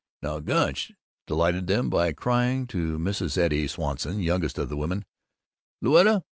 [0.23, 0.93] Now Gunch
[1.27, 3.37] delighted them by crying to Mrs.
[3.37, 5.05] Eddie Swanson, youngest of the women,
[5.79, 6.23] "Louetta!